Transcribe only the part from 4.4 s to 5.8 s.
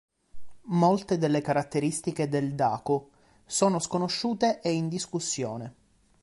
e in discussione.